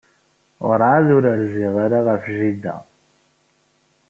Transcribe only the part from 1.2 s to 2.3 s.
rziɣ ara ɣef